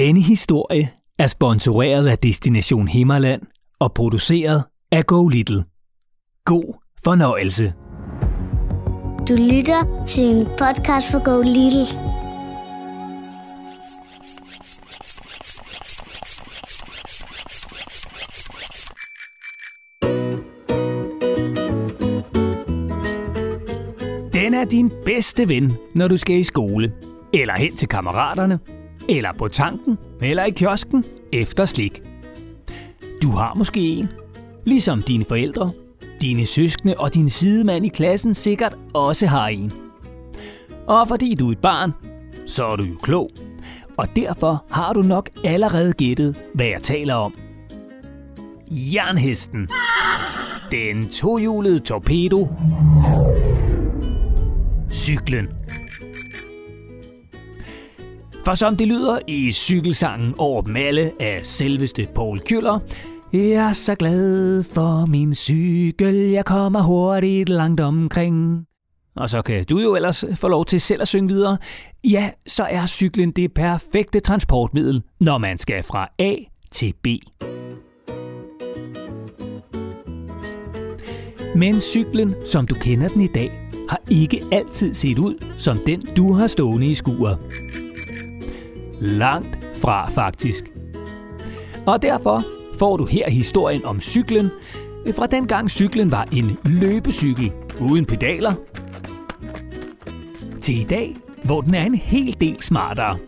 [0.00, 3.42] Denne historie er sponsoreret af Destination Himmerland
[3.78, 5.64] og produceret af Go Little.
[6.44, 7.72] God fornøjelse.
[9.28, 11.86] Du lytter til en podcast for Go Little.
[24.32, 26.92] Den er din bedste ven, når du skal i skole,
[27.32, 28.58] eller hen til kammeraterne,
[29.08, 32.02] eller på tanken, eller i kiosken efter slik.
[33.22, 34.08] Du har måske en,
[34.64, 35.70] ligesom dine forældre,
[36.20, 39.72] dine søskende og din sidemand i klassen sikkert også har en.
[40.86, 41.92] Og fordi du er et barn,
[42.46, 43.30] så er du jo klog.
[43.96, 47.34] Og derfor har du nok allerede gættet, hvad jeg taler om.
[48.70, 49.68] Jernhesten.
[50.72, 52.48] Den tohjulede torpedo.
[54.90, 55.48] Cyklen.
[58.50, 62.78] For som det lyder i cykelsangen over dem alle af selveste Paul Kjøller,
[63.32, 68.66] jeg er så glad for min cykel, jeg kommer hurtigt langt omkring.
[69.16, 71.58] Og så kan du jo ellers få lov til selv at synge videre.
[72.04, 76.34] Ja, så er cyklen det perfekte transportmiddel, når man skal fra A
[76.70, 77.06] til B.
[81.56, 86.00] Men cyklen, som du kender den i dag, har ikke altid set ud som den,
[86.16, 87.38] du har stående i skuret.
[89.00, 90.64] Langt fra faktisk.
[91.86, 92.44] Og derfor
[92.78, 94.50] får du her historien om cyklen,
[95.06, 98.54] øh, fra dengang cyklen var en løbecykel uden pedaler,
[100.62, 103.18] til i dag, hvor den er en hel del smartere.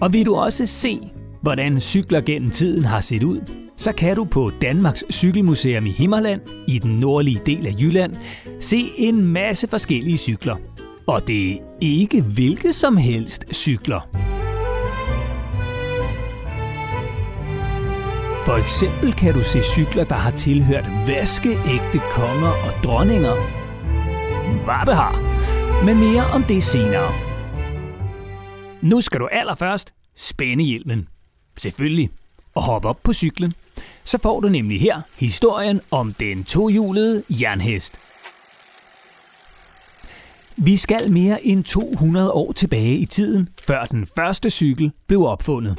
[0.00, 1.00] Og vil du også se,
[1.42, 3.40] hvordan cykler gennem tiden har set ud,
[3.76, 8.16] så kan du på Danmarks Cykelmuseum i Himmerland, i den nordlige del af Jylland,
[8.60, 10.56] se en masse forskellige cykler.
[11.06, 14.00] Og det er ikke hvilke som helst cykler.
[18.44, 23.34] For eksempel kan du se cykler, der har tilhørt vaskeægte konger og dronninger.
[24.64, 25.22] Hvad har?
[25.84, 27.12] Men mere om det senere.
[28.82, 31.08] Nu skal du allerførst spænde hjelmen.
[31.56, 32.10] Selvfølgelig.
[32.54, 33.54] Og hoppe op på cyklen.
[34.04, 38.05] Så får du nemlig her historien om den tohjulede jernhest.
[40.64, 45.78] Vi skal mere end 200 år tilbage i tiden, før den første cykel blev opfundet.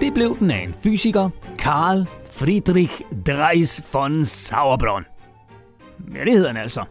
[0.00, 5.04] Det blev den af en fysiker, Karl Friedrich Dreis von Sauerbronn.
[6.14, 6.84] Ja, det hedder han altså.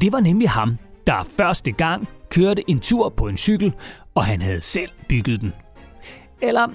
[0.00, 3.72] Det var nemlig ham, der første gang kørte en tur på en cykel,
[4.14, 5.52] og han havde selv bygget den.
[6.42, 6.68] Eller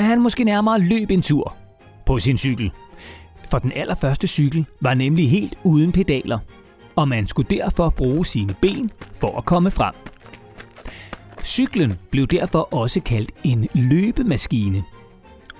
[0.00, 1.56] han måske nærmere løb en tur
[2.06, 2.72] på sin cykel.
[3.50, 6.38] For den allerførste cykel var nemlig helt uden pedaler,
[6.96, 9.94] og man skulle derfor bruge sine ben for at komme frem.
[11.44, 14.84] Cyklen blev derfor også kaldt en løbemaskine.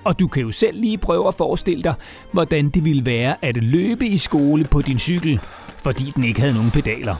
[0.03, 1.93] Og du kan jo selv lige prøve at forestille dig,
[2.31, 5.39] hvordan det ville være at løbe i skole på din cykel,
[5.77, 7.15] fordi den ikke havde nogen pedaler.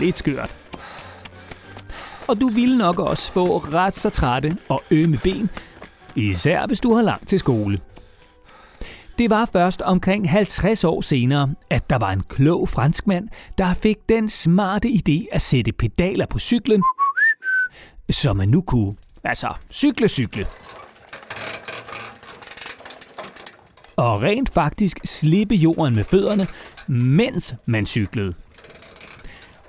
[0.00, 0.54] Lidt skørt.
[2.28, 5.50] Og du ville nok også få ret så trætte og ømme ben,
[6.16, 7.78] især hvis du har langt til skole.
[9.18, 13.96] Det var først omkring 50 år senere, at der var en klog franskmand, der fik
[14.08, 16.82] den smarte idé at sætte pedaler på cyklen,
[18.10, 18.94] så man nu kunne,
[19.24, 20.46] altså cykle-cykle.
[23.96, 26.46] Og rent faktisk slippe jorden med fødderne,
[26.86, 28.34] mens man cyklede.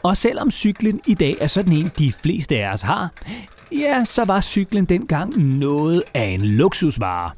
[0.04, 3.12] Og selvom cyklen i dag er sådan en, de fleste af os har,
[3.72, 7.32] ja, så var cyklen dengang noget af en luksusvare.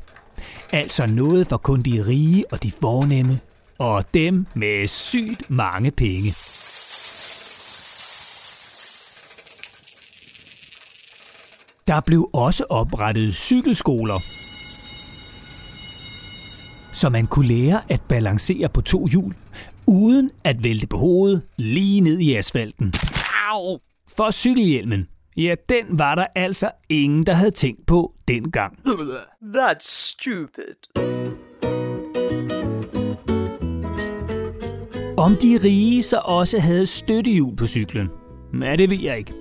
[0.74, 3.40] Altså noget for kun de rige og de fornemme,
[3.78, 6.34] og dem med sygt mange penge.
[11.88, 14.20] Der blev også oprettet cykelskoler,
[16.94, 19.34] så man kunne lære at balancere på to hjul,
[19.86, 22.94] uden at vælte på hovedet lige ned i asfalten.
[23.52, 23.80] Au!
[24.08, 25.08] For cykelhjelmen,
[25.38, 28.80] ja, den var der altså ingen, der havde tænkt på dengang.
[29.56, 30.76] That's stupid.
[35.18, 38.08] Om de rige så også havde støttehjul på cyklen?
[38.62, 39.34] Ja, det ved jeg ikke.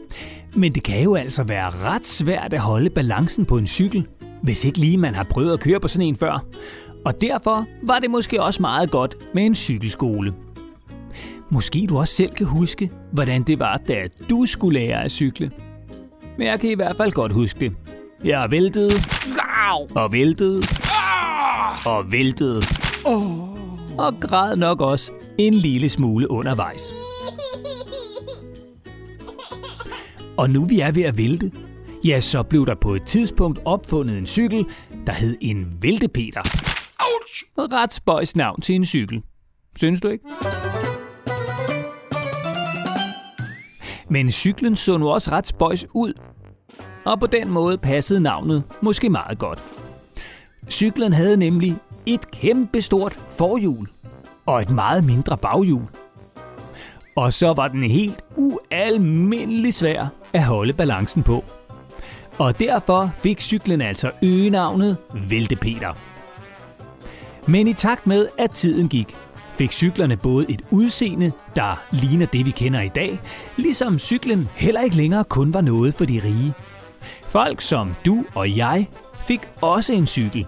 [0.56, 4.06] Men det kan jo altså være ret svært at holde balancen på en cykel,
[4.42, 6.44] hvis ikke lige man har prøvet at køre på sådan en før.
[7.04, 10.34] Og derfor var det måske også meget godt med en cykelskole.
[11.50, 15.50] Måske du også selv kan huske, hvordan det var, da du skulle lære at cykle.
[16.38, 17.72] Men jeg kan i hvert fald godt huske det.
[18.26, 18.90] Jeg væltede
[19.94, 21.86] og væltede Ah!
[21.86, 22.62] og væltede.
[23.98, 26.92] Og græd nok også en lille smule undervejs.
[30.36, 31.52] Og nu vi er ved at vælte,
[32.06, 34.66] ja, så blev der på et tidspunkt opfundet en cykel,
[35.06, 36.40] der hed en Væltepeter.
[37.00, 37.72] Ouch!
[37.72, 39.22] Ret spøjs navn til en cykel.
[39.76, 40.24] Synes du ikke?
[44.10, 46.12] Men cyklen så nu også ret spøjs ud.
[47.06, 49.62] Og på den måde passede navnet måske meget godt.
[50.70, 51.76] Cyklen havde nemlig
[52.06, 53.88] et kæmpestort forhjul
[54.46, 55.82] og et meget mindre baghjul.
[57.16, 61.44] Og så var den helt ualmindelig svær at holde balancen på.
[62.38, 64.96] Og derfor fik cyklen altså øgenavnet
[65.28, 65.92] Væltepeter.
[67.46, 69.16] Men i takt med, at tiden gik,
[69.54, 73.20] fik cyklerne både et udseende, der ligner det, vi kender i dag,
[73.56, 76.54] ligesom cyklen heller ikke længere kun var noget for de rige.
[77.28, 78.88] Folk som du og jeg
[79.26, 80.46] fik også en cykel,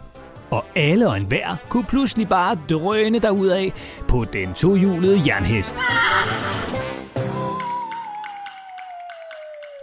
[0.50, 3.70] og alle og enhver kunne pludselig bare drøne derudad
[4.08, 5.76] på den tohjulede jernhest.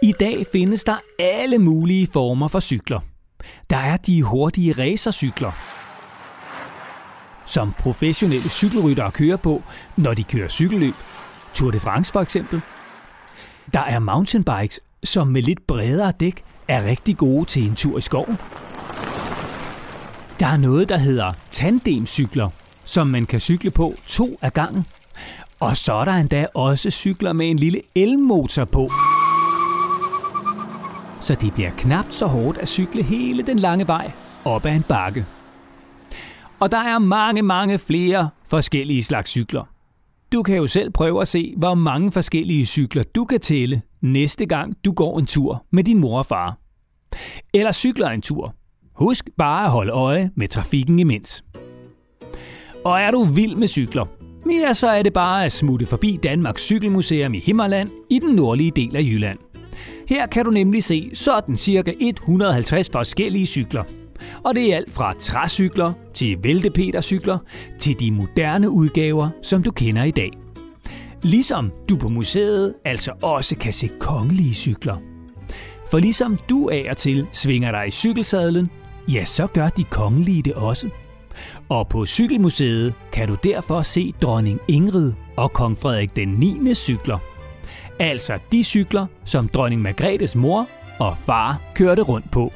[0.02, 3.00] I dag findes der alle mulige former for cykler.
[3.70, 5.52] Der er de hurtige racercykler,
[7.46, 9.62] som professionelle cykelryttere kører på,
[9.96, 10.94] når de kører cykelløb.
[11.54, 12.60] Tour de France for eksempel.
[13.72, 18.00] Der er mountainbikes, som med lidt bredere dæk er rigtig gode til en tur i
[18.00, 18.36] skoven.
[20.40, 22.48] Der er noget, der hedder tandemcykler,
[22.84, 24.86] som man kan cykle på to af gangen.
[25.60, 28.92] Og så er der endda også cykler med en lille elmotor på.
[31.20, 34.10] Så det bliver knapt så hårdt at cykle hele den lange vej
[34.44, 35.26] op ad en bakke.
[36.60, 39.75] Og der er mange, mange flere forskellige slags cykler.
[40.32, 44.46] Du kan jo selv prøve at se, hvor mange forskellige cykler du kan tælle næste
[44.46, 46.58] gang du går en tur med din mor og far.
[47.54, 48.54] Eller cykler en tur.
[48.92, 51.44] Husk bare at holde øje med trafikken imens.
[52.84, 54.06] Og er du vild med cykler,
[54.50, 58.70] ja, så er det bare at smutte forbi Danmarks Cykelmuseum i Himmerland i den nordlige
[58.70, 59.38] del af Jylland.
[60.08, 63.82] Her kan du nemlig se sådan cirka 150 forskellige cykler.
[64.44, 67.38] Og det er alt fra træcykler til væltepetercykler
[67.78, 70.30] til de moderne udgaver, som du kender i dag.
[71.22, 74.96] Ligesom du på museet altså også kan se kongelige cykler.
[75.90, 78.70] For ligesom du af og til svinger dig i cykelsadlen,
[79.08, 80.88] ja, så gør de kongelige det også.
[81.68, 86.74] Og på Cykelmuseet kan du derfor se dronning Ingrid og kong Frederik den 9.
[86.74, 87.18] cykler.
[87.98, 90.68] Altså de cykler, som dronning Margrethes mor
[90.98, 92.52] og far kørte rundt på.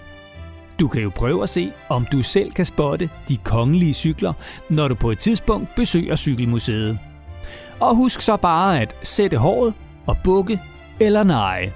[0.81, 4.33] Du kan jo prøve at se, om du selv kan spotte de kongelige cykler,
[4.71, 6.99] når du på et tidspunkt besøger Cykelmuseet.
[7.81, 9.75] Og husk så bare at sætte håret
[10.07, 10.61] og bukke
[11.01, 11.73] eller nej.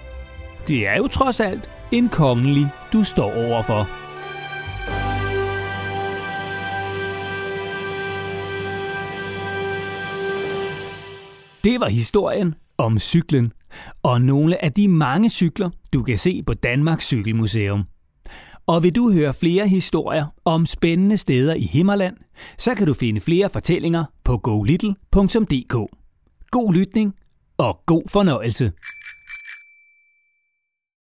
[0.69, 3.89] Det er jo trods alt en kongelig, du står overfor.
[11.65, 13.53] Det var historien om cyklen
[14.03, 17.85] og nogle af de mange cykler, du kan se på Danmarks Cykelmuseum.
[18.67, 22.17] Og vil du høre flere historier om spændende steder i Himmerland,
[22.59, 25.75] så kan du finde flere fortællinger på golittle.dk.
[26.51, 27.15] God lytning
[27.59, 28.73] og god fornøjelse.